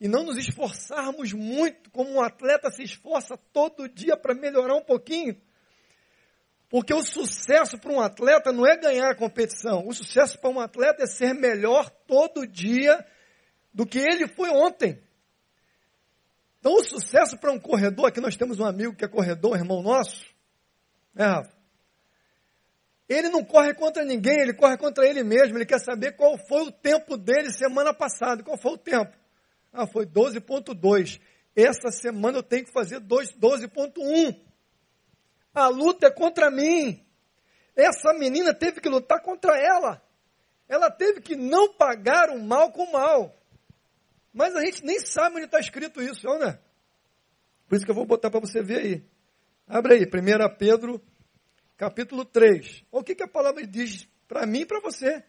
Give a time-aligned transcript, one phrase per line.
[0.00, 4.82] e não nos esforçarmos muito, como um atleta se esforça todo dia para melhorar um
[4.82, 5.38] pouquinho.
[6.70, 9.86] Porque o sucesso para um atleta não é ganhar a competição.
[9.86, 13.04] O sucesso para um atleta é ser melhor todo dia
[13.74, 15.02] do que ele foi ontem.
[16.58, 19.82] Então, o sucesso para um corredor, aqui nós temos um amigo que é corredor, irmão
[19.82, 20.24] nosso,
[21.14, 21.60] né, Rafa?
[23.08, 25.58] Ele não corre contra ninguém, ele corre contra ele mesmo.
[25.58, 28.44] Ele quer saber qual foi o tempo dele semana passada.
[28.44, 29.19] Qual foi o tempo?
[29.72, 31.20] Ah, foi 12.2.
[31.54, 34.40] Essa semana eu tenho que fazer 12.1.
[35.54, 37.04] A luta é contra mim.
[37.74, 40.02] Essa menina teve que lutar contra ela.
[40.68, 43.36] Ela teve que não pagar o mal com o mal.
[44.32, 46.60] Mas a gente nem sabe onde está escrito isso, não é?
[47.68, 49.04] Por isso que eu vou botar para você ver aí.
[49.66, 51.02] Abre aí, 1 Pedro
[51.76, 52.84] capítulo 3.
[52.92, 55.24] O que, que a palavra diz para mim e para você?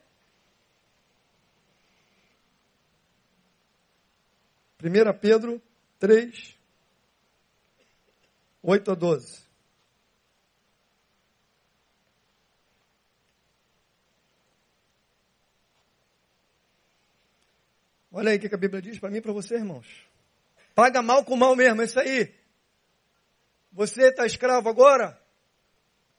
[4.83, 5.61] 1 Pedro
[5.99, 6.57] 3,
[8.63, 9.41] 8 a 12.
[18.11, 19.87] Olha aí o que a Bíblia diz para mim e para você, irmãos.
[20.73, 22.33] Paga mal com mal mesmo, é isso aí.
[23.71, 25.17] Você está escravo agora?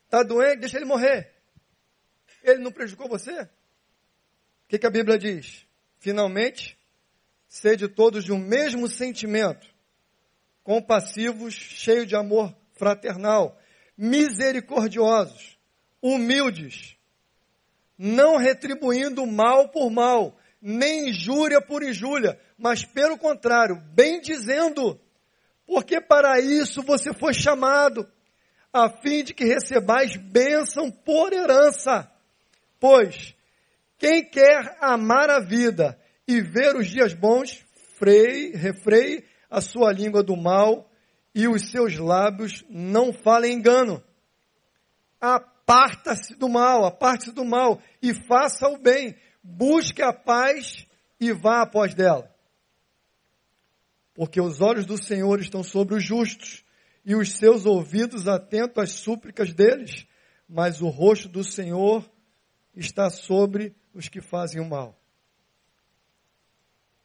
[0.05, 0.61] Está doente?
[0.61, 1.35] Deixa ele morrer.
[2.43, 3.43] Ele não prejudicou você?
[3.43, 3.49] O
[4.69, 5.67] que, que a Bíblia diz?
[5.99, 6.79] Finalmente,
[7.53, 9.67] sede todos de um mesmo sentimento,
[10.65, 13.61] compassivos, cheios de amor fraternal,
[13.95, 15.59] misericordiosos,
[16.01, 16.97] humildes,
[17.99, 24.99] não retribuindo mal por mal, nem injúria por injúria, mas pelo contrário, bem dizendo,
[25.67, 28.11] porque para isso você foi chamado
[28.73, 32.11] a fim de que recebais bênção por herança.
[32.81, 33.35] Pois
[33.99, 36.01] quem quer amar a vida
[36.33, 37.63] e ver os dias bons,
[37.99, 40.91] freie, refreie a sua língua do mal
[41.35, 44.03] e os seus lábios não falem engano.
[45.21, 49.15] Aparta-se do mal, aparte-se do mal e faça o bem.
[49.43, 50.87] Busque a paz
[51.21, 52.35] e vá após dela.
[54.15, 56.65] Porque os olhos do Senhor estão sobre os justos
[57.05, 60.07] e os seus ouvidos atentos às súplicas deles,
[60.49, 62.11] mas o rosto do Senhor
[62.75, 65.02] está sobre os que fazem o mal.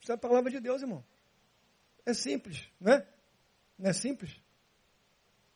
[0.10, 1.04] É a palavra de Deus, irmão.
[2.06, 3.06] É simples, né?
[3.78, 4.42] Não é simples?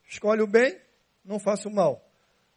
[0.06, 0.80] Escolhe o bem,
[1.24, 2.06] não faça o mal.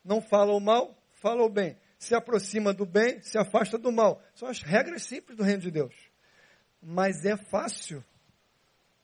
[0.04, 1.78] Não fala o mal, fala o bem.
[1.98, 4.20] Se aproxima do bem, se afasta do mal.
[4.34, 5.94] São as regras simples do reino de Deus.
[6.82, 8.04] Mas é fácil.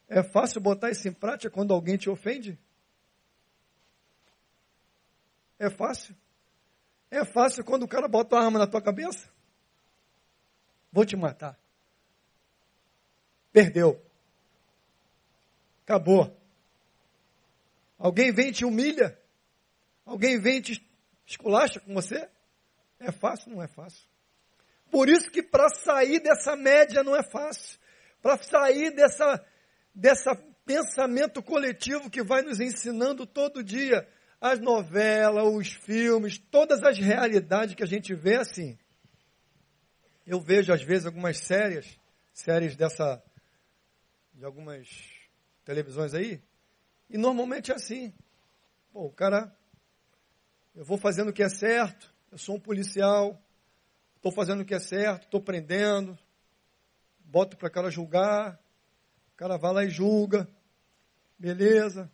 [0.09, 2.59] É fácil botar isso em prática quando alguém te ofende?
[5.59, 6.17] É fácil.
[7.11, 9.31] É fácil quando o cara bota uma arma na tua cabeça.
[10.93, 11.59] Vou te matar.
[13.53, 14.01] Perdeu.
[15.85, 16.37] Acabou.
[17.99, 19.19] Alguém vem e te humilha.
[20.05, 20.91] Alguém vem e te
[21.27, 22.29] esculacha com você.
[22.99, 23.53] É fácil?
[23.53, 24.07] Não é fácil.
[24.91, 27.79] Por isso que para sair dessa média não é fácil.
[28.23, 29.45] Para sair dessa,
[29.95, 30.35] dessa
[30.65, 34.07] pensamento coletivo que vai nos ensinando todo dia
[34.41, 38.79] as novelas, os filmes, todas as realidades que a gente vê assim.
[40.27, 41.99] Eu vejo às vezes algumas séries,
[42.33, 43.23] séries dessa
[44.41, 44.89] de algumas
[45.67, 46.43] televisões aí,
[47.11, 48.11] e normalmente é assim.
[48.91, 49.55] Pô, o cara
[50.75, 53.39] eu vou fazendo o que é certo, eu sou um policial,
[54.17, 56.19] estou fazendo o que é certo, estou prendendo,
[57.19, 58.59] boto para o cara julgar,
[59.35, 60.49] o cara vai lá e julga,
[61.39, 62.11] beleza,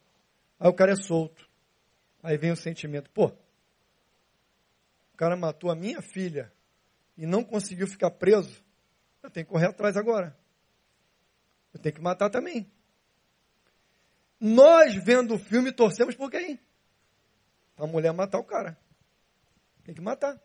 [0.58, 1.48] aí o cara é solto.
[2.24, 3.26] Aí vem o sentimento, pô,
[5.14, 6.52] o cara matou a minha filha
[7.16, 8.64] e não conseguiu ficar preso,
[9.22, 10.36] eu tenho que correr atrás agora.
[11.76, 12.66] Eu tenho que matar também.
[14.40, 16.58] Nós, vendo o filme, torcemos por quem?
[17.76, 18.78] A mulher matar o cara.
[19.84, 20.40] Tem que matar.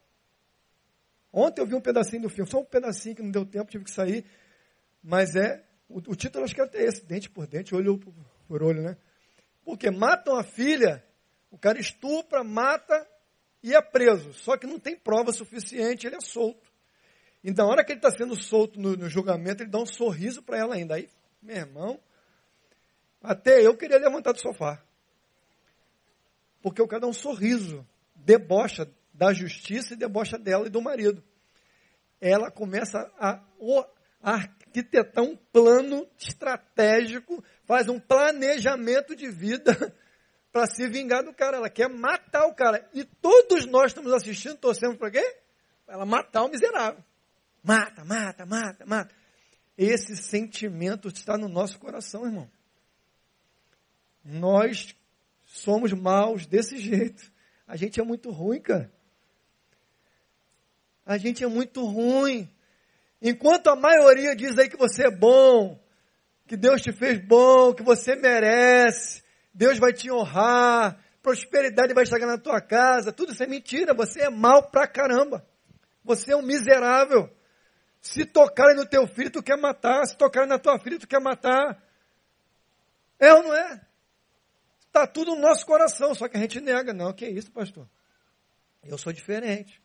[1.32, 3.86] Ontem eu vi um pedacinho do filme, só um pedacinho que não deu tempo, tive
[3.86, 4.26] que sair.
[5.02, 8.14] Mas é, o, o título acho que é até esse, dente por dente, olho por,
[8.46, 8.98] por olho, né?
[9.64, 11.02] Porque matam a filha
[11.50, 13.08] o cara estupra, mata
[13.64, 14.34] e é preso.
[14.34, 16.70] Só que não tem prova suficiente, ele é solto.
[17.42, 20.44] Então, na hora que ele está sendo solto no, no, julgamento, ele dá um sorriso
[20.44, 20.96] para ela ainda.
[20.96, 21.10] Aí,
[21.42, 22.00] meu irmão,
[23.22, 24.82] até eu queria levantar do sofá.
[26.62, 31.24] Porque o cara dá um sorriso, debocha da justiça e debocha dela e do marido.
[32.20, 33.44] Ela começa a,
[34.22, 39.76] a arquitetar um plano estratégico, faz um planejamento de vida
[40.52, 41.58] para se vingar do cara.
[41.58, 42.88] Ela quer matar o cara.
[42.94, 45.38] E todos nós estamos assistindo, torcemos para quê?
[45.86, 47.04] Para ela matar o miserável.
[47.64, 49.21] Mata, mata, mata, mata.
[49.78, 52.50] Esse sentimento está no nosso coração, irmão.
[54.24, 54.96] Nós
[55.46, 57.32] somos maus desse jeito.
[57.68, 58.92] A gente é muito ruim, cara.
[61.06, 62.50] A gente é muito ruim.
[63.22, 65.80] Enquanto a maioria diz aí que você é bom,
[66.48, 69.24] que Deus te fez bom, que você merece,
[69.54, 74.22] Deus vai te honrar, prosperidade vai chegar na tua casa, tudo isso é mentira, você
[74.22, 75.46] é mal pra caramba.
[76.04, 77.30] Você é um miserável.
[78.02, 80.06] Se tocarem no teu filho, tu quer matar.
[80.06, 81.82] Se tocarem na tua filha, tu quer matar.
[83.20, 83.86] É ou não é?
[84.88, 86.94] Está tudo no nosso coração, só que a gente nega.
[86.94, 87.88] Não, que é isso, pastor?
[88.84, 89.80] Eu sou diferente.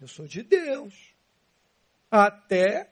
[0.00, 1.14] Eu sou de Deus.
[2.10, 2.90] Até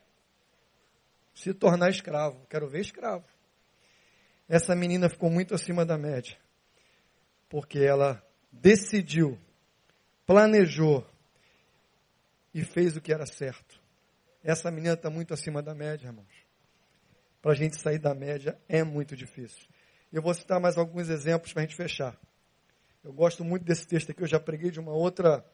[1.34, 2.46] se tornar escravo.
[2.48, 3.24] Quero ver escravo.
[4.48, 6.38] Essa menina ficou muito acima da média.
[7.48, 9.38] Porque ela decidiu,
[10.24, 11.04] planejou
[12.54, 13.78] e fez o que era certo.
[14.48, 16.46] Essa menina está muito acima da média, irmãos.
[17.42, 19.68] Para a gente sair da média é muito difícil.
[20.10, 22.18] Eu vou citar mais alguns exemplos para a gente fechar.
[23.04, 25.44] Eu gosto muito desse texto aqui, eu já preguei de uma outra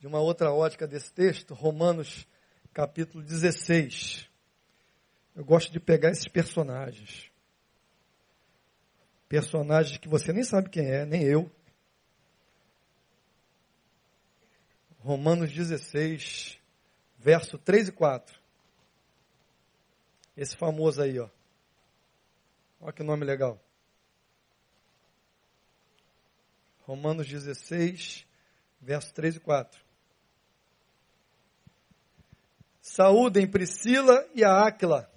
[0.00, 2.26] de uma outra ótica desse texto, Romanos
[2.74, 4.28] capítulo 16.
[5.36, 7.30] Eu gosto de pegar esses personagens.
[9.28, 11.48] Personagens que você nem sabe quem é, nem eu.
[14.98, 16.60] Romanos 16,
[17.22, 18.36] verso 3 e 4.
[20.36, 21.28] Esse famoso aí, ó.
[22.80, 23.62] Olha que nome legal.
[26.80, 28.26] Romanos 16,
[28.80, 29.80] verso 3 e 4.
[32.80, 35.08] Saúdem Priscila e a Áquila,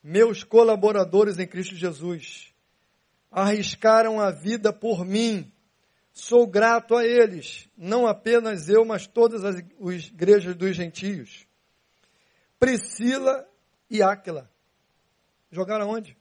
[0.00, 2.54] meus colaboradores em Cristo Jesus.
[3.32, 5.52] Arriscaram a vida por mim.
[6.18, 11.46] Sou grato a eles, não apenas eu, mas todas as, as igrejas dos gentios.
[12.58, 13.46] Priscila
[13.90, 14.50] e Áquila.
[15.52, 16.16] Jogaram onde?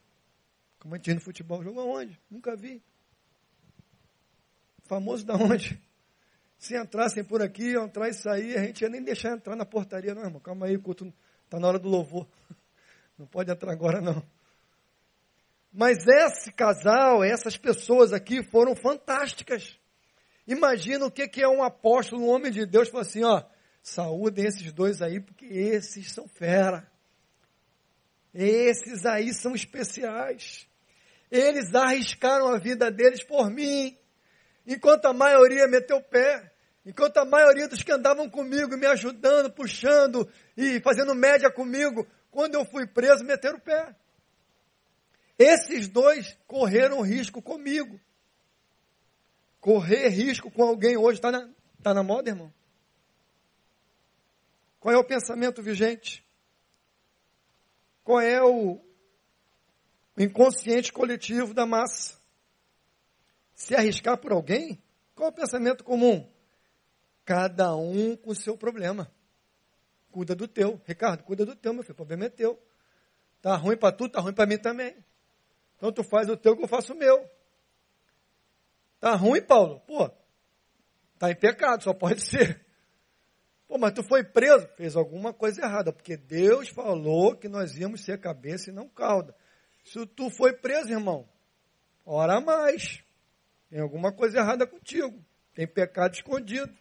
[0.80, 1.64] Como a gente no futebol.
[1.64, 2.20] Jogou onde?
[2.30, 2.84] Nunca vi.
[4.84, 5.82] Famoso da onde?
[6.60, 9.66] Se entrassem por aqui, iam entrar e sair, a gente ia nem deixar entrar na
[9.66, 10.42] portaria, não, irmão.
[10.42, 11.14] Calma aí, culto
[11.46, 12.28] está na hora do louvor.
[13.18, 14.22] Não pode entrar agora, não.
[15.72, 19.80] Mas esse casal, essas pessoas aqui foram fantásticas.
[20.48, 23.44] Imagina o que, que é um apóstolo, um homem de Deus, falar assim, ó,
[23.82, 26.88] saúdem esses dois aí, porque esses são fera.
[28.34, 30.68] Esses aí são especiais.
[31.32, 33.98] Eles arriscaram a vida deles por mim.
[34.68, 36.52] Enquanto a maioria meteu o pé,
[36.86, 42.56] enquanto a maioria dos que andavam comigo, me ajudando, puxando e fazendo média comigo, quando
[42.56, 43.96] eu fui preso, meteram o pé.
[45.38, 48.00] Esses dois correram risco comigo.
[49.66, 51.50] Correr risco com alguém hoje está na,
[51.82, 52.54] tá na moda, irmão?
[54.80, 56.24] Qual é o pensamento vigente?
[58.04, 58.80] Qual é o
[60.16, 62.16] inconsciente coletivo da massa?
[63.56, 64.80] se arriscar por alguém,
[65.16, 66.32] qual é o pensamento comum?
[67.26, 69.12] Cada um com o seu problema.
[70.12, 70.80] Cuida do teu.
[70.86, 71.94] Ricardo, cuida do teu, meu filho.
[71.94, 72.62] O problema é teu.
[73.42, 74.96] Tá ruim para tu, tá ruim para mim também.
[75.76, 77.28] Então tu faz o teu que eu faço o meu.
[79.00, 79.80] Tá ruim, Paulo?
[79.82, 80.10] Pô,
[81.20, 82.66] tá em pecado, só pode ser.
[83.68, 84.68] Pô, mas tu foi preso?
[84.76, 89.36] Fez alguma coisa errada, porque Deus falou que nós íamos ser cabeça e não cauda.
[89.84, 91.28] Se tu foi preso, irmão,
[92.06, 93.04] ora mais.
[93.70, 95.24] Tem alguma coisa errada contigo.
[95.54, 96.74] Tem pecado escondido.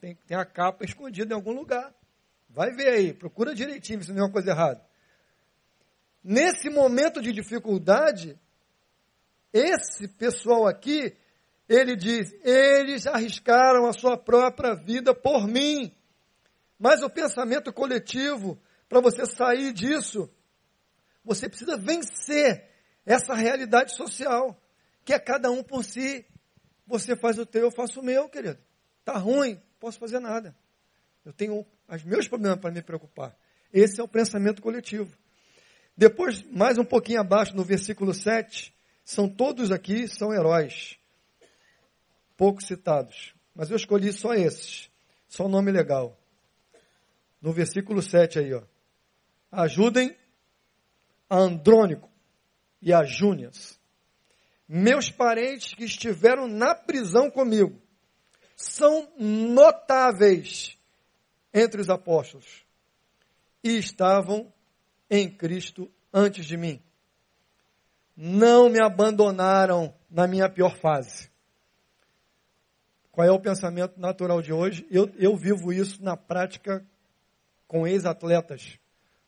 [0.00, 1.94] Tem, tem a capa escondida em algum lugar.
[2.48, 4.84] Vai ver aí, procura direitinho se não é uma coisa errada.
[6.22, 8.38] Nesse momento de dificuldade,
[9.52, 11.16] esse pessoal aqui,
[11.68, 15.94] ele diz: eles arriscaram a sua própria vida por mim.
[16.78, 20.30] Mas o pensamento coletivo, para você sair disso,
[21.24, 22.70] você precisa vencer
[23.04, 24.60] essa realidade social
[25.04, 26.26] que é cada um por si.
[26.86, 28.58] Você faz o teu, eu faço o meu, querido.
[29.04, 30.54] Tá ruim, posso fazer nada.
[31.24, 33.36] Eu tenho os meus problemas para me preocupar.
[33.72, 35.16] Esse é o pensamento coletivo.
[35.96, 40.98] Depois, mais um pouquinho abaixo, no versículo 7, são todos aqui, são heróis.
[42.36, 43.34] Poucos citados.
[43.54, 44.90] Mas eu escolhi só esses.
[45.28, 46.18] Só nome legal.
[47.40, 48.62] No versículo 7 aí, ó.
[49.50, 50.16] Ajudem
[51.28, 52.08] a Andrônico
[52.82, 53.78] e a Júnias
[54.68, 57.80] meus parentes que estiveram na prisão comigo
[58.56, 60.76] são notáveis
[61.52, 62.64] entre os apóstolos
[63.62, 64.52] e estavam
[65.08, 66.82] em Cristo antes de mim.
[68.16, 71.30] Não me abandonaram na minha pior fase.
[73.16, 74.86] Qual é o pensamento natural de hoje?
[74.90, 76.86] Eu, eu vivo isso na prática
[77.66, 78.78] com ex-atletas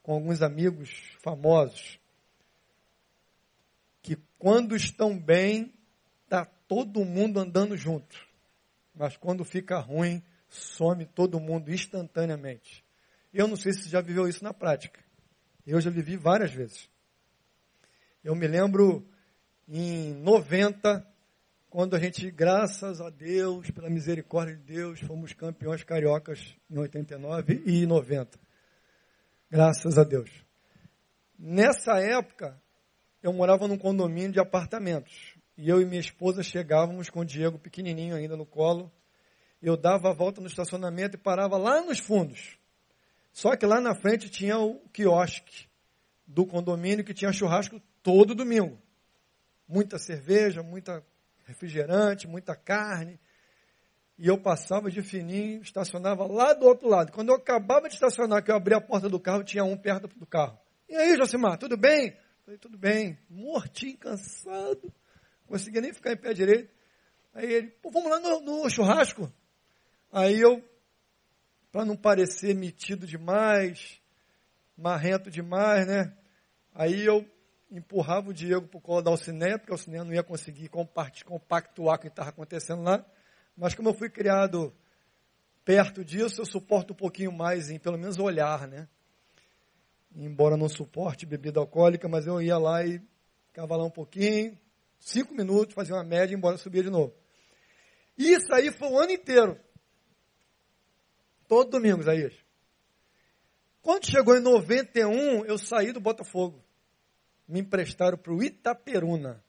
[0.02, 0.90] com alguns amigos
[1.21, 1.99] famosos
[4.02, 5.73] que quando estão bem,
[6.28, 8.14] tá todo mundo andando junto.
[8.95, 12.85] Mas quando fica ruim, some todo mundo instantaneamente.
[13.33, 15.00] Eu não sei se você já viveu isso na prática.
[15.66, 16.90] Eu já vivi várias vezes.
[18.23, 19.09] Eu me lembro
[19.66, 21.08] em 90,
[21.71, 27.63] quando a gente, graças a Deus, pela misericórdia de Deus, fomos campeões cariocas em 89
[27.67, 28.39] e 90.
[29.51, 30.31] Graças a Deus.
[31.39, 32.59] Nessa época,
[33.23, 35.35] eu morava num condomínio de apartamentos.
[35.59, 38.91] E eu e minha esposa chegávamos com o Diego pequenininho ainda no colo.
[39.61, 42.57] Eu dava a volta no estacionamento e parava lá nos fundos.
[43.31, 45.69] Só que lá na frente tinha o quiosque
[46.27, 48.79] do condomínio que tinha churrasco todo domingo.
[49.69, 51.05] Muita cerveja, muita
[51.49, 53.19] refrigerante, muita carne.
[54.19, 57.12] E eu passava de fininho, estacionava lá do outro lado.
[57.12, 60.07] Quando eu acabava de estacionar, que eu abri a porta do carro, tinha um perto
[60.09, 60.59] do carro.
[60.88, 62.17] E aí, Josimar, tudo bem?
[62.45, 63.19] Falei, tudo bem.
[63.31, 64.93] Mortinho, cansado.
[65.47, 66.71] Conseguia nem ficar em pé direito.
[67.33, 69.33] Aí ele, pô, vamos lá no, no churrasco?
[70.12, 70.62] Aí eu,
[71.71, 74.00] para não parecer metido demais,
[74.76, 76.14] marrento demais, né?
[76.75, 77.25] Aí eu
[77.71, 81.97] empurrava o Diego para o colo da Alcineia, porque a Alcineia não ia conseguir compactuar
[81.97, 83.05] o que estava acontecendo lá.
[83.57, 84.75] Mas como eu fui criado
[85.65, 88.89] perto disso, eu suporto um pouquinho mais em pelo menos olhar, né?
[90.15, 93.03] Embora não suporte bebida alcoólica, mas eu ia lá e
[93.49, 94.59] ficava lá um pouquinho,
[94.99, 97.15] cinco minutos, fazia uma média, embora subia de novo.
[98.17, 99.61] Isso aí foi o ano inteiro.
[101.47, 102.35] Todo domingo, Isaías.
[103.83, 106.63] Quando chegou em 91, eu saí do Botafogo
[107.49, 109.43] me emprestaram para o Itaperuna.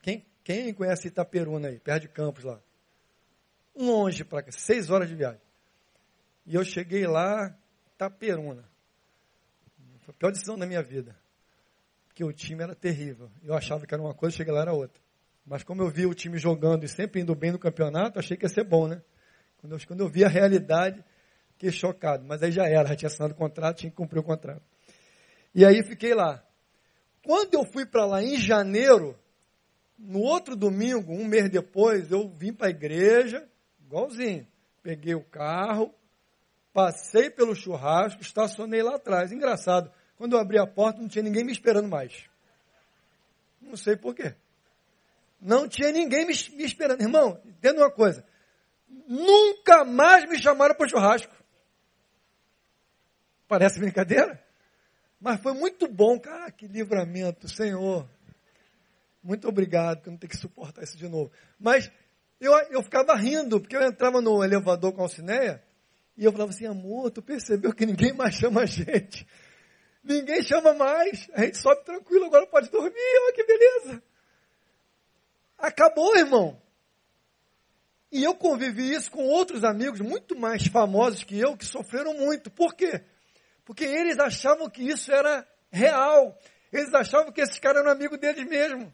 [0.00, 2.60] Quem, quem conhece Itaperuna aí, perto de Campos lá?
[3.76, 5.40] Longe para cá, seis horas de viagem.
[6.46, 7.54] E eu cheguei lá,
[7.94, 8.64] Itaperuna.
[10.00, 11.14] Foi a pior decisão da minha vida.
[12.08, 13.30] Porque o time era terrível.
[13.44, 15.00] Eu achava que era uma coisa, cheguei lá era outra.
[15.44, 18.44] Mas como eu vi o time jogando e sempre indo bem no campeonato, achei que
[18.44, 19.02] ia ser bom, né?
[19.58, 21.04] Quando eu, quando eu vi a realidade,
[21.52, 22.24] fiquei chocado.
[22.24, 24.62] Mas aí já era, já tinha assinado o contrato, tinha que cumprir o contrato.
[25.54, 26.42] E aí fiquei lá.
[27.24, 29.18] Quando eu fui para lá em janeiro,
[29.98, 33.48] no outro domingo, um mês depois, eu vim para a igreja,
[33.84, 34.46] igualzinho.
[34.82, 35.92] Peguei o carro,
[36.72, 39.32] passei pelo churrasco, estacionei lá atrás.
[39.32, 42.28] Engraçado, quando eu abri a porta, não tinha ninguém me esperando mais.
[43.60, 44.34] Não sei porquê.
[45.40, 47.00] Não tinha ninguém me, me esperando.
[47.00, 48.24] Irmão, entenda uma coisa.
[49.06, 51.34] Nunca mais me chamaram para o churrasco.
[53.46, 54.42] Parece brincadeira?
[55.20, 58.08] Mas foi muito bom, cara, que livramento, Senhor.
[59.22, 61.30] Muito obrigado, que eu não tenho que suportar isso de novo.
[61.58, 61.90] Mas
[62.40, 65.62] eu, eu ficava rindo, porque eu entrava no elevador com a Alcineia,
[66.16, 69.26] e eu falava assim, amor, tu percebeu que ninguém mais chama a gente?
[70.02, 74.02] Ninguém chama mais, a gente sobe tranquilo, agora pode dormir, olha que beleza.
[75.58, 76.60] Acabou, irmão.
[78.10, 82.50] E eu convivi isso com outros amigos muito mais famosos que eu, que sofreram muito.
[82.50, 83.02] Por quê?
[83.68, 86.34] Porque eles achavam que isso era real.
[86.72, 88.90] Eles achavam que esses caras eram amigos deles mesmo.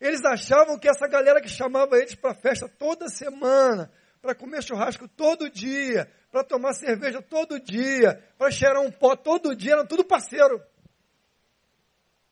[0.00, 5.06] Eles achavam que essa galera que chamava eles para festa toda semana, para comer churrasco
[5.06, 10.04] todo dia, para tomar cerveja todo dia, para cheirar um pó todo dia, eram tudo
[10.04, 10.60] parceiro.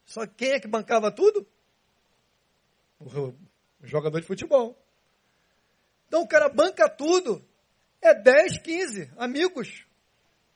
[0.05, 1.47] Só quem é que bancava tudo?
[2.99, 3.37] O
[3.85, 4.77] jogador de futebol.
[6.09, 7.41] Então o cara banca tudo.
[8.01, 9.87] É 10, 15 amigos.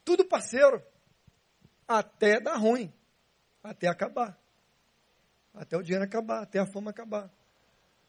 [0.04, 0.82] Tudo parceiro
[1.87, 2.93] até dar ruim,
[3.62, 4.38] até acabar.
[5.55, 7.31] Até o dinheiro acabar, até a fama acabar.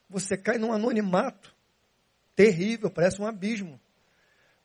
[0.10, 1.56] Você cai num anonimato
[2.36, 3.80] terrível, parece um abismo.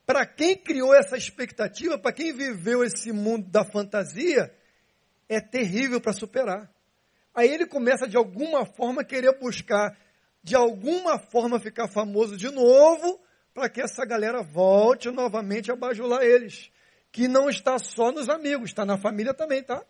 [0.04, 4.52] Para quem criou essa expectativa, para quem viveu esse mundo da fantasia,
[5.28, 6.71] é terrível para superar.
[7.35, 9.97] Aí ele começa de alguma forma querer buscar,
[10.42, 13.21] de alguma forma ficar famoso de novo,
[13.54, 16.71] para que essa galera volte novamente a bajular eles
[17.12, 19.85] que não está só nos amigos, está na família também, tá?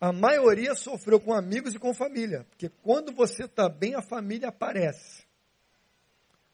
[0.00, 4.48] A maioria sofreu com amigos e com família, porque quando você está bem, a família
[4.48, 5.24] aparece.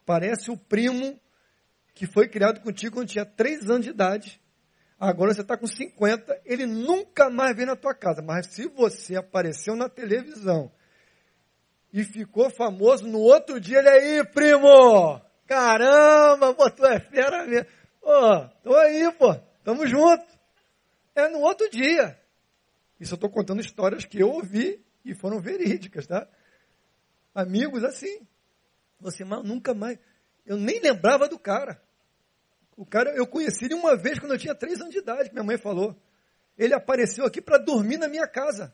[0.03, 1.19] Parece o primo
[1.93, 4.41] que foi criado contigo quando tinha 3 anos de idade.
[4.99, 8.21] Agora você está com 50, ele nunca mais vem na tua casa.
[8.21, 10.71] Mas se você apareceu na televisão
[11.91, 15.21] e ficou famoso, no outro dia ele aí, primo!
[15.51, 17.67] Caramba, pô, tu é fera mesmo.
[17.99, 20.25] Pô, tô aí, pô, tamo junto.
[21.13, 22.17] É no outro dia.
[22.97, 26.25] Isso eu estou contando histórias que eu ouvi e foram verídicas, tá?
[27.35, 28.25] Amigos assim.
[29.01, 29.99] Você nunca mais.
[30.45, 31.83] Eu nem lembrava do cara.
[32.77, 35.35] O cara, eu conheci ele uma vez quando eu tinha três anos de idade, que
[35.35, 36.01] minha mãe falou.
[36.57, 38.73] Ele apareceu aqui para dormir na minha casa.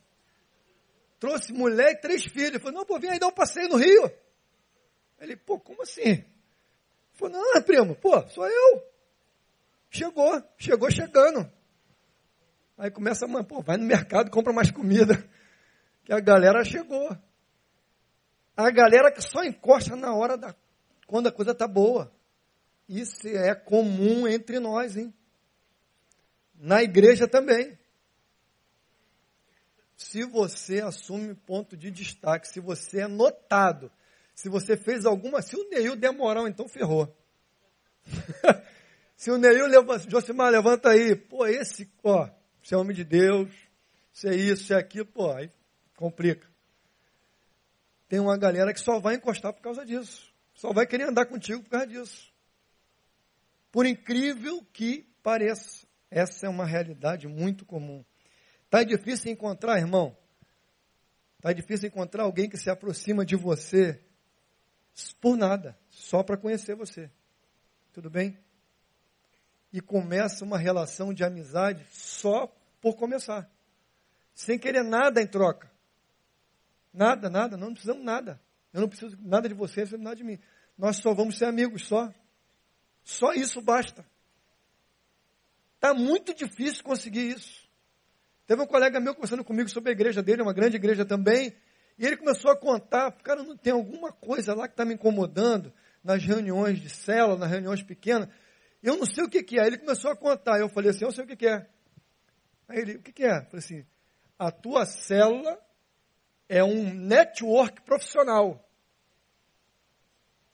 [1.19, 2.62] Trouxe mulher e três filhos.
[2.62, 4.12] Falou, não, pô, vem aí dar um passeio no Rio.
[5.19, 6.24] Ele, pô, como assim?
[7.17, 8.83] Falou, não, primo, pô, sou eu.
[9.89, 11.51] Chegou, chegou chegando.
[12.77, 15.27] Aí começa a, pô, vai no mercado, compra mais comida.
[16.05, 17.09] Que a galera chegou.
[18.55, 20.55] A galera que só encosta na hora da,
[21.07, 22.13] quando a coisa tá boa.
[22.88, 25.13] Isso é comum entre nós, hein?
[26.55, 27.77] Na igreja também.
[29.95, 33.91] Se você assume ponto de destaque, se você é notado,
[34.38, 35.41] se você fez alguma.
[35.41, 37.12] Se o Neil der moral, então ferrou.
[39.17, 40.08] se o Neil levanta.
[40.08, 41.15] Josimar, levanta aí.
[41.15, 42.29] Pô, esse, ó,
[42.62, 43.50] você é homem de Deus,
[44.13, 45.51] você é isso, você é aquilo, pô, aí
[45.96, 46.48] complica.
[48.08, 50.32] Tem uma galera que só vai encostar por causa disso.
[50.53, 52.32] Só vai querer andar contigo por causa disso.
[53.72, 58.06] Por incrível que pareça, essa é uma realidade muito comum.
[58.65, 60.15] Está difícil encontrar, irmão?
[61.38, 64.03] Está difícil encontrar alguém que se aproxima de você
[65.20, 67.12] por nada, só para conhecer você.
[67.94, 68.38] Tudo bem?
[69.72, 72.48] E começa uma relação de amizade só
[72.82, 73.50] por começar.
[74.34, 75.72] Sem querer nada em troca.
[76.94, 78.42] Nada, nada, não precisamos nada.
[78.74, 80.39] Eu não preciso nada de você, você não nada de mim.
[80.77, 82.13] Nós só vamos ser amigos, só.
[83.04, 84.06] Só isso basta.
[85.75, 87.68] Está muito difícil conseguir isso.
[88.46, 91.56] Teve um colega meu conversando comigo sobre a igreja dele, uma grande igreja também,
[91.98, 95.74] e ele começou a contar, cara, não tem alguma coisa lá que está me incomodando
[96.04, 98.30] nas reuniões de célula, nas reuniões pequenas.
[98.82, 99.66] Eu não sei o que, que é.
[99.66, 100.60] Ele começou a contar.
[100.60, 101.68] Eu falei assim, eu sei o que, que é.
[102.68, 103.39] Aí ele, o que, que é?
[103.39, 103.86] Eu falei assim,
[104.38, 105.60] a tua célula
[106.48, 108.63] é um network profissional.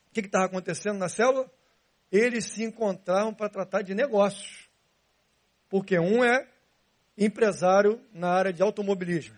[0.08, 1.50] O que estava acontecendo na célula?
[2.16, 4.68] eles se encontraram para tratar de negócios.
[5.68, 6.48] Porque um é
[7.18, 9.36] empresário na área de automobilismo,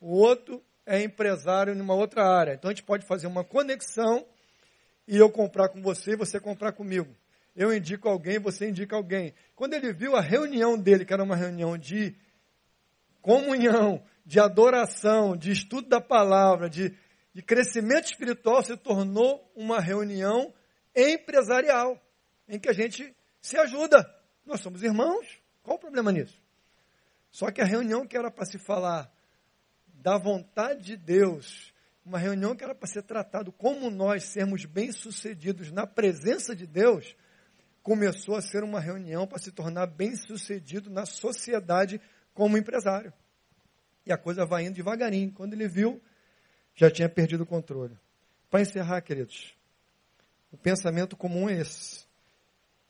[0.00, 2.54] o outro é empresário numa outra área.
[2.54, 4.26] Então a gente pode fazer uma conexão
[5.06, 7.14] e eu comprar com você e você comprar comigo.
[7.54, 9.34] Eu indico alguém, você indica alguém.
[9.54, 12.16] Quando ele viu a reunião dele, que era uma reunião de
[13.20, 16.96] comunhão, de adoração, de estudo da palavra, de,
[17.34, 20.54] de crescimento espiritual, se tornou uma reunião
[20.96, 22.00] empresarial
[22.48, 24.08] em que a gente se ajuda.
[24.46, 25.26] Nós somos irmãos,
[25.62, 26.40] qual o problema nisso?
[27.30, 29.12] Só que a reunião que era para se falar
[30.08, 31.70] da vontade de Deus,
[32.02, 37.14] uma reunião que era para ser tratado como nós sermos bem-sucedidos na presença de Deus,
[37.82, 42.00] começou a ser uma reunião para se tornar bem-sucedido na sociedade
[42.32, 43.12] como empresário.
[44.06, 45.30] E a coisa vai indo devagarinho.
[45.30, 46.00] Quando ele viu,
[46.74, 47.94] já tinha perdido o controle.
[48.48, 49.54] Para encerrar, queridos,
[50.50, 52.06] o pensamento comum é esse.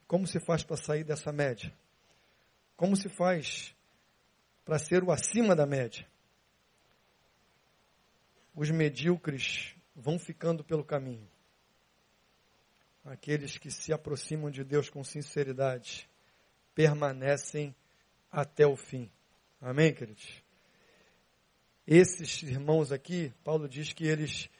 [0.06, 1.74] Como se faz para sair dessa média?
[2.76, 3.74] Como se faz
[4.64, 6.06] para ser o acima da média?
[8.58, 11.30] Os medíocres vão ficando pelo caminho.
[13.04, 16.10] Aqueles que se aproximam de Deus com sinceridade
[16.74, 17.72] permanecem
[18.28, 19.08] até o fim.
[19.60, 20.42] Amém, queridos?
[21.86, 24.50] Esses irmãos aqui, Paulo diz que eles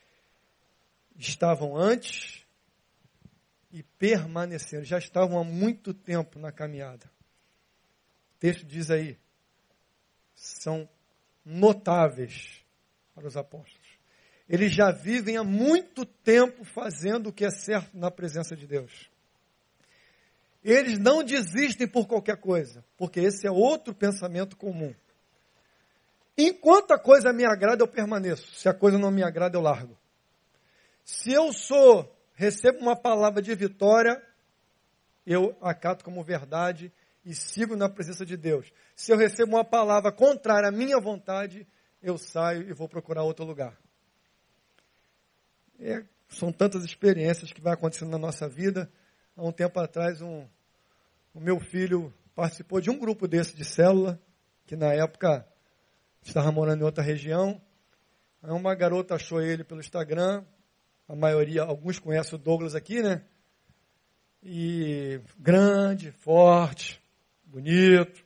[1.17, 2.47] estavam antes
[3.73, 4.85] e permaneceram.
[4.85, 7.11] Já estavam há muito tempo na caminhada.
[8.37, 9.19] O texto diz aí,
[10.37, 10.89] são
[11.45, 12.65] notáveis
[13.13, 13.78] para os apóstolos.
[14.49, 19.11] Eles já vivem há muito tempo fazendo o que é certo na presença de Deus.
[20.65, 24.95] Eles não desistem por qualquer coisa, porque esse é outro pensamento comum.
[26.37, 28.55] Enquanto a coisa me agrada, eu permaneço.
[28.55, 29.97] Se a coisa não me agrada, eu largo.
[31.05, 34.23] Se eu sou recebo uma palavra de vitória,
[35.27, 36.93] eu acato como verdade
[37.25, 38.73] e sigo na presença de Deus.
[38.95, 41.67] Se eu recebo uma palavra contrária à minha vontade,
[42.01, 43.77] eu saio e vou procurar outro lugar.
[45.81, 48.91] É, são tantas experiências que vai acontecendo na nossa vida.
[49.37, 50.47] Há um tempo atrás, um,
[51.33, 54.21] o meu filho participou de um grupo desse de célula,
[54.67, 55.47] que na época
[56.23, 57.61] estava morando em outra região.
[58.43, 60.45] Aí uma garota achou ele pelo Instagram,
[61.09, 63.23] a maioria, alguns conhecem o Douglas aqui, né?
[64.43, 67.03] E grande, forte,
[67.45, 68.25] bonito.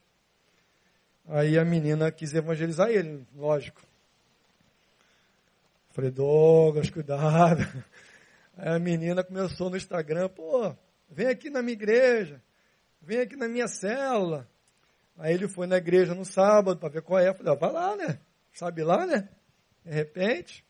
[1.27, 3.81] Aí a menina quis evangelizar ele, lógico.
[5.93, 7.61] Falei, Douglas, cuidado.
[8.57, 10.75] Aí a menina começou no Instagram, pô,
[11.11, 12.43] vem aqui na minha igreja,
[13.01, 14.49] vem aqui na minha célula.
[15.19, 17.35] Aí ele foi na igreja no sábado para ver qual é.
[17.35, 18.19] Falei, vai lá, né?
[18.55, 19.29] Sabe lá, né?
[19.85, 20.65] De repente.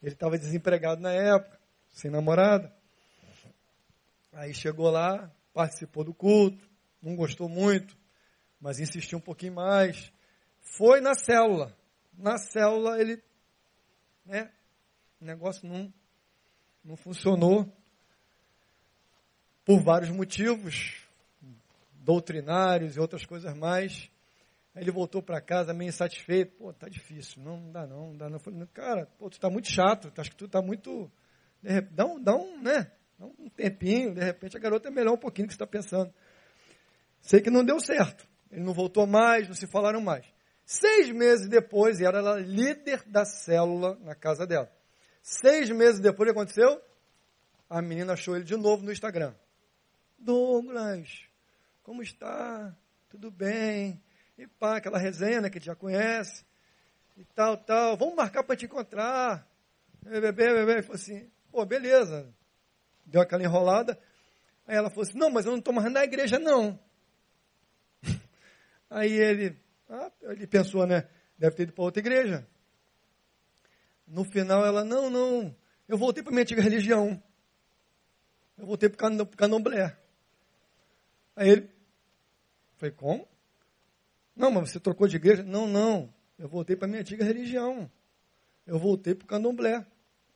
[0.00, 2.72] Ele estava desempregado na época, sem namorada.
[4.32, 6.64] Aí chegou lá, participou do culto,
[7.02, 7.96] não gostou muito,
[8.60, 10.12] mas insistiu um pouquinho mais.
[10.60, 11.76] Foi na célula.
[12.16, 13.20] Na célula ele,
[14.26, 14.50] né,
[15.20, 15.92] o negócio não,
[16.84, 17.72] não funcionou
[19.64, 21.02] por vários motivos,
[21.94, 24.10] doutrinários e outras coisas mais.
[24.74, 26.56] Aí ele voltou para casa meio insatisfeito.
[26.56, 28.38] Pô, tá difícil, não, não dá não, não dá não.
[28.38, 31.10] Falei, cara, pô, tu tá muito chato, acho que tu tá muito...
[31.90, 35.18] Dá um, dá um, né, dá um tempinho, de repente a garota é melhor um
[35.18, 36.14] pouquinho do que você está pensando.
[37.20, 38.28] Sei que não deu certo.
[38.52, 40.24] Ele não voltou mais, não se falaram mais.
[40.66, 44.68] Seis meses depois, e era ela líder da célula na casa dela.
[45.22, 46.82] Seis meses depois, o que aconteceu?
[47.70, 49.32] A menina achou ele de novo no Instagram.
[50.18, 51.28] Douglas,
[51.84, 52.76] como está?
[53.08, 54.02] Tudo bem?
[54.36, 56.44] E pá, aquela resenha né, que a gente já conhece.
[57.16, 57.96] E tal, tal.
[57.96, 59.48] Vamos marcar para te encontrar.
[60.02, 60.72] Bebê, bebê.
[60.72, 62.28] Ele falou assim, pô, beleza.
[63.04, 63.96] Deu aquela enrolada.
[64.66, 66.76] Aí ela falou assim, não, mas eu não estou mais na igreja, não.
[68.90, 69.56] Aí ele,
[69.88, 71.08] ah, ele pensou, né?
[71.38, 72.46] Deve ter ido para outra igreja.
[74.06, 75.54] No final ela, não, não,
[75.88, 77.22] eu voltei para minha antiga religião.
[78.56, 79.96] Eu voltei para o candomblé.
[81.34, 81.70] Aí ele,
[82.76, 83.28] falei, como?
[84.34, 85.42] Não, mas você trocou de igreja?
[85.42, 86.12] Não, não.
[86.38, 87.90] Eu voltei para minha antiga religião.
[88.66, 89.86] Eu voltei para o candomblé.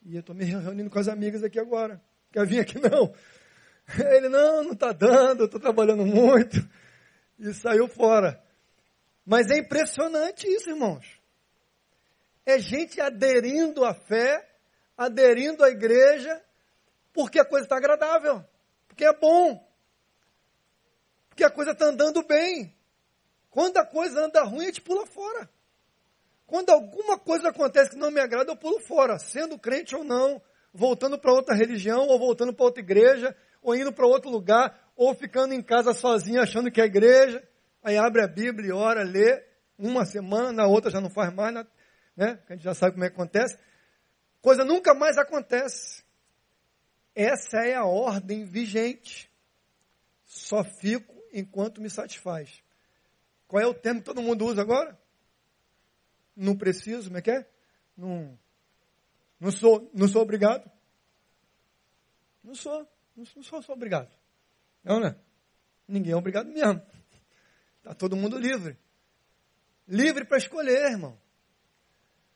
[0.03, 2.03] E eu estou me reunindo com as amigas aqui agora.
[2.33, 3.13] Quer vir aqui não?
[3.99, 6.57] Ele, não, não está dando, eu estou trabalhando muito.
[7.39, 8.43] E saiu fora.
[9.31, 11.07] Mas é impressionante isso, irmãos.
[12.45, 14.45] É gente aderindo à fé,
[14.97, 16.43] aderindo à igreja,
[17.13, 18.45] porque a coisa está agradável,
[18.89, 19.65] porque é bom,
[21.29, 22.77] porque a coisa está andando bem.
[23.51, 25.49] Quando a coisa anda ruim, a gente pula fora.
[26.45, 30.43] Quando alguma coisa acontece que não me agrada, eu pulo fora, sendo crente ou não,
[30.75, 35.15] voltando para outra religião, ou voltando para outra igreja, ou indo para outro lugar, ou
[35.15, 37.49] ficando em casa sozinho achando que é igreja.
[37.83, 39.45] Aí abre a Bíblia e ora, lê,
[39.79, 41.55] uma semana, na outra já não faz mais,
[42.17, 42.39] né?
[42.49, 43.59] A gente já sabe como é que acontece.
[44.43, 46.05] Coisa nunca mais acontece.
[47.15, 49.31] Essa é a ordem vigente.
[50.27, 52.63] Só fico enquanto me satisfaz.
[53.49, 54.99] Qual é o termo que todo mundo usa agora?
[56.37, 57.51] Não preciso, como é que é?
[57.97, 58.39] Não,
[59.39, 60.71] não, sou, não sou obrigado.
[62.45, 64.11] Não sou, não sou, não sou obrigado.
[64.85, 65.17] Não, né?
[65.87, 66.81] Ninguém é obrigado mesmo.
[67.81, 68.79] Está todo mundo livre.
[69.89, 71.19] Livre para escolher, irmão.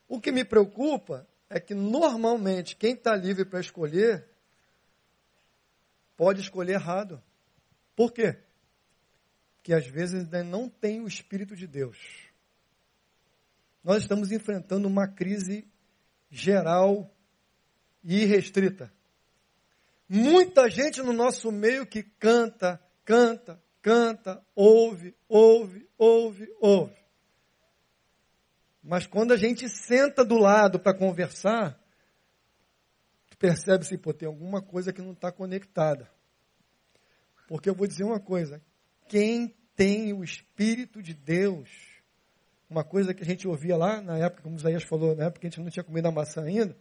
[0.09, 4.27] O que me preocupa é que normalmente quem está livre para escolher
[6.17, 7.23] pode escolher errado.
[7.95, 8.39] Por quê?
[9.65, 11.99] que às vezes ainda não tem o Espírito de Deus.
[13.83, 15.67] Nós estamos enfrentando uma crise
[16.31, 17.11] geral
[18.05, 18.93] e irrestrita.
[20.07, 26.97] Muita gente no nosso meio que canta, canta, canta, ouve, ouve, ouve, ouve.
[28.83, 31.79] Mas quando a gente senta do lado para conversar,
[33.39, 36.11] percebe-se, pô, tem alguma coisa que não está conectada.
[37.47, 38.63] Porque eu vou dizer uma coisa,
[39.07, 41.69] quem tem o Espírito de Deus.
[42.71, 45.47] Uma coisa que a gente ouvia lá, na época, como Isaías falou, na época que
[45.47, 46.75] a gente não tinha comido a maçã ainda,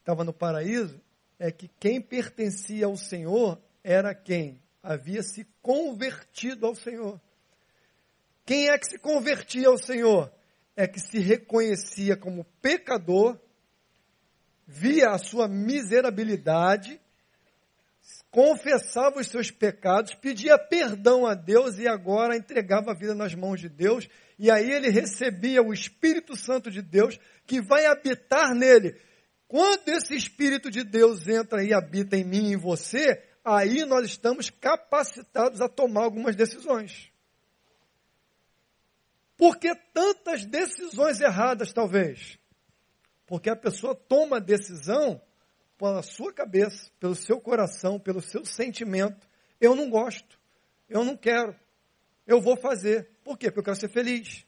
[0.00, 1.00] estava no paraíso,
[1.38, 7.20] é que quem pertencia ao Senhor era quem havia se convertido ao Senhor.
[8.44, 10.32] Quem é que se convertia ao Senhor?
[10.76, 13.38] É que se reconhecia como pecador,
[14.66, 17.00] via a sua miserabilidade
[18.36, 23.58] confessava os seus pecados, pedia perdão a Deus e agora entregava a vida nas mãos
[23.58, 24.06] de Deus.
[24.38, 28.94] E aí ele recebia o Espírito Santo de Deus que vai habitar nele.
[29.48, 34.06] Quando esse Espírito de Deus entra e habita em mim e em você, aí nós
[34.06, 37.12] estamos capacitados a tomar algumas decisões.
[39.36, 42.40] Por que tantas decisões erradas, talvez?
[43.24, 45.22] Porque a pessoa toma decisão
[45.78, 49.28] pela sua cabeça, pelo seu coração, pelo seu sentimento.
[49.60, 50.40] Eu não gosto,
[50.88, 51.54] eu não quero,
[52.26, 53.10] eu vou fazer.
[53.22, 53.46] Por quê?
[53.46, 54.44] Porque eu quero ser feliz.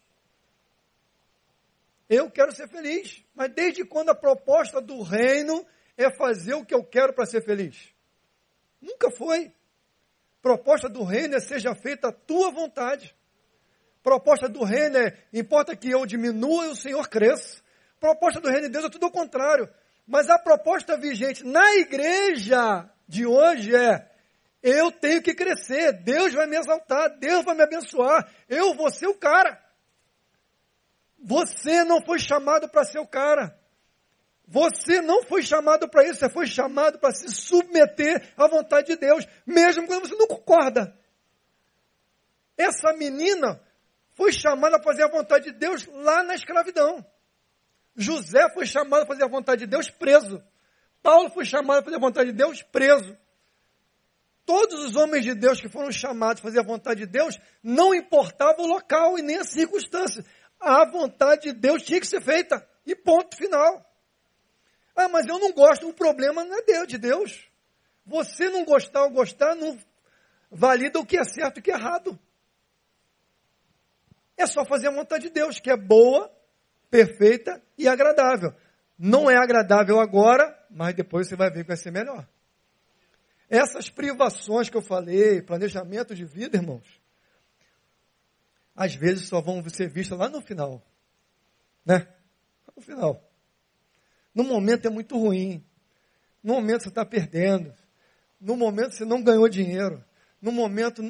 [2.08, 3.22] Eu quero ser feliz.
[3.32, 5.64] Mas desde quando a proposta do reino
[5.96, 7.92] é fazer o que eu quero para ser feliz?
[8.80, 9.52] Nunca foi.
[10.40, 13.14] Proposta do reino é seja feita a tua vontade.
[14.02, 17.60] Proposta do reino é importa que eu diminua e o Senhor cresça.
[18.00, 19.68] Proposta do reino de Deus é tudo ao contrário.
[20.06, 24.08] Mas a proposta vigente na igreja de hoje é:
[24.62, 29.06] eu tenho que crescer, Deus vai me exaltar, Deus vai me abençoar, eu vou ser
[29.06, 29.62] o cara.
[31.18, 33.58] Você não foi chamado para ser o cara.
[34.50, 38.96] Você não foi chamado para isso, você foi chamado para se submeter à vontade de
[38.96, 40.96] Deus, mesmo quando você não concorda.
[42.56, 43.60] Essa menina
[44.14, 47.04] foi chamada a fazer a vontade de Deus lá na escravidão.
[47.94, 50.42] José foi chamado a fazer a vontade de Deus preso.
[51.02, 53.14] Paulo foi chamado a fazer a vontade de Deus preso.
[54.46, 57.94] Todos os homens de Deus que foram chamados a fazer a vontade de Deus, não
[57.94, 60.24] importava o local e nem a circunstância.
[60.58, 62.66] A vontade de Deus tinha que ser feita.
[62.86, 63.87] E ponto final.
[64.98, 65.88] Ah, mas eu não gosto.
[65.88, 67.48] O problema não é Deus, de Deus.
[68.04, 69.78] Você não gostar ou gostar não
[70.50, 72.18] valida o que é certo e o que é errado.
[74.36, 76.28] É só fazer a vontade de Deus, que é boa,
[76.90, 78.52] perfeita e agradável.
[78.98, 82.28] Não é agradável agora, mas depois você vai ver que vai ser melhor.
[83.48, 87.00] Essas privações que eu falei, planejamento de vida, irmãos,
[88.74, 90.82] às vezes só vão ser vistas lá no final.
[91.86, 92.12] Né?
[92.74, 93.27] No final.
[94.38, 95.66] No momento é muito ruim.
[96.44, 97.74] No momento você está perdendo.
[98.40, 100.00] No momento você não ganhou dinheiro.
[100.40, 101.02] No momento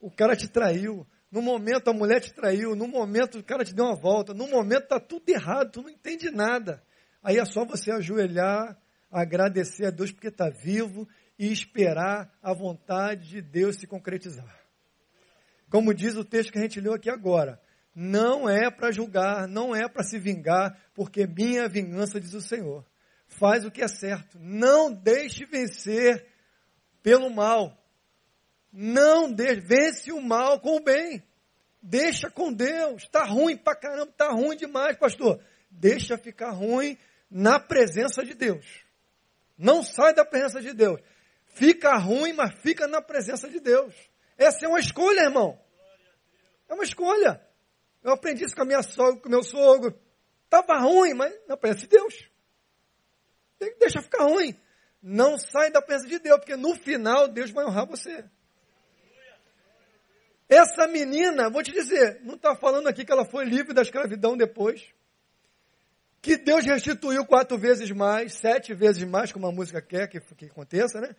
[0.00, 1.04] o cara te traiu.
[1.28, 2.76] No momento a mulher te traiu.
[2.76, 4.32] No momento o cara te deu uma volta.
[4.32, 5.72] No momento está tudo errado.
[5.72, 6.80] Tu não entende nada.
[7.24, 13.30] Aí é só você ajoelhar, agradecer a Deus porque está vivo e esperar a vontade
[13.30, 14.60] de Deus se concretizar.
[15.68, 17.60] Como diz o texto que a gente leu aqui agora,
[17.98, 22.84] não é para julgar, não é para se vingar, porque minha vingança, diz o Senhor.
[23.26, 24.38] Faz o que é certo.
[24.38, 26.26] Não deixe vencer
[27.02, 27.74] pelo mal.
[28.70, 31.22] Não vence o mal com o bem.
[31.80, 33.04] Deixa com Deus.
[33.04, 35.42] Está ruim para caramba, está ruim demais, pastor.
[35.70, 36.98] Deixa ficar ruim
[37.30, 38.84] na presença de Deus.
[39.56, 41.00] Não sai da presença de Deus.
[41.46, 43.94] Fica ruim, mas fica na presença de Deus.
[44.36, 45.58] Essa é uma escolha, irmão.
[46.68, 47.45] É uma escolha.
[48.06, 49.92] Eu aprendi isso com a minha sogra, com o meu sogro.
[50.44, 52.30] Estava ruim, mas na presença de Deus.
[53.80, 54.56] Deixa ficar ruim.
[55.02, 58.24] Não sai da presença de Deus, porque no final Deus vai honrar você.
[60.48, 64.36] Essa menina, vou te dizer, não está falando aqui que ela foi livre da escravidão
[64.36, 64.86] depois.
[66.22, 70.44] Que Deus restituiu quatro vezes mais, sete vezes mais, como a música quer que, que
[70.44, 71.16] aconteça, né?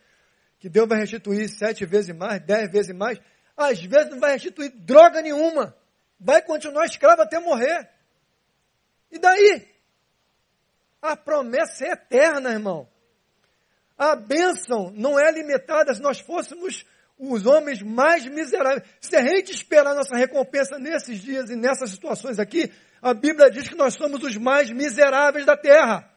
[0.57, 3.19] Que Deus vai restituir sete vezes mais, dez vezes mais.
[3.57, 5.75] Às vezes não vai restituir droga nenhuma
[6.19, 7.89] vai continuar escravo até morrer.
[9.11, 9.67] E daí?
[11.01, 12.87] A promessa é eterna, irmão.
[13.97, 16.85] A bênção não é limitada se nós fôssemos
[17.17, 18.83] os homens mais miseráveis.
[19.01, 23.67] Se a gente esperar nossa recompensa nesses dias e nessas situações aqui, a Bíblia diz
[23.67, 26.11] que nós somos os mais miseráveis da terra.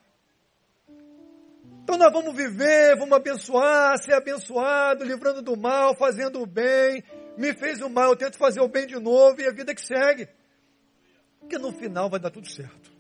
[1.83, 7.03] Então nós vamos viver, vamos abençoar, ser abençoado, livrando do mal, fazendo o bem,
[7.41, 9.81] me fez o mal, eu tento fazer o bem de novo e a vida que
[9.81, 10.29] segue.
[11.41, 12.93] Porque no final vai dar tudo certo.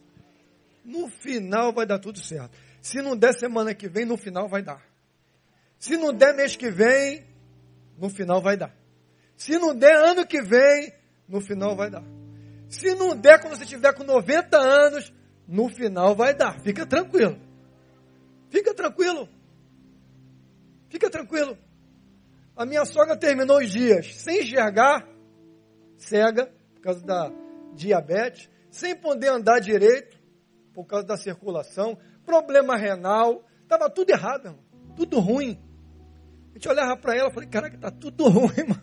[0.82, 2.56] No final vai dar tudo certo.
[2.80, 4.82] Se não der semana que vem, no final vai dar.
[5.78, 7.26] Se não der mês que vem,
[7.98, 8.74] no final vai dar.
[9.36, 10.90] Se não der ano que vem,
[11.28, 12.04] no final vai dar.
[12.66, 15.12] Se não der quando você estiver com 90 anos,
[15.46, 16.58] no final vai dar.
[16.60, 17.38] Fica tranquilo.
[18.48, 19.28] Fica tranquilo.
[20.88, 21.58] Fica tranquilo.
[22.60, 25.08] A minha sogra terminou os dias sem enxergar,
[25.96, 27.32] cega, por causa da
[27.72, 30.18] diabetes, sem poder andar direito,
[30.74, 34.62] por causa da circulação, problema renal, estava tudo errado, irmão,
[34.94, 35.58] tudo ruim.
[36.50, 38.76] A gente olhava para ela e falei, caraca, está tudo ruim.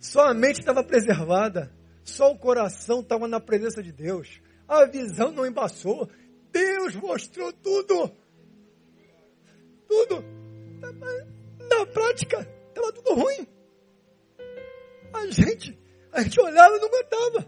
[0.00, 1.70] Só a mente estava preservada,
[2.02, 4.40] só o coração estava na presença de Deus.
[4.66, 6.08] A visão não embaçou.
[6.50, 8.10] Deus mostrou tudo.
[9.86, 10.24] Tudo.
[11.68, 13.46] Na prática, estava tudo ruim.
[15.12, 15.78] A gente,
[16.12, 17.46] a gente olhava e não aguentava.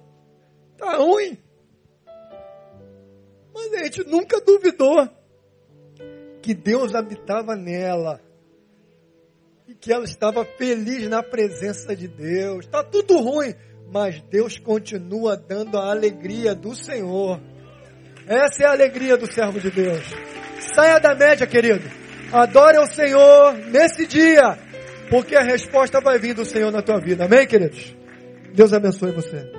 [0.73, 1.39] Está ruim.
[3.53, 5.09] Mas a gente nunca duvidou
[6.41, 8.21] que Deus habitava nela.
[9.67, 12.67] E que ela estava feliz na presença de Deus.
[12.67, 13.53] Está tudo ruim,
[13.93, 17.41] mas Deus continua dando a alegria do Senhor.
[18.29, 20.05] Essa é a alegria do servo de Deus.
[20.75, 21.89] Saia da média, querido.
[22.33, 24.66] Adore ao Senhor nesse dia
[25.11, 27.25] porque a resposta vai vir do Senhor na tua vida.
[27.25, 27.95] Amém, queridos?
[28.55, 29.56] Deus abençoe você.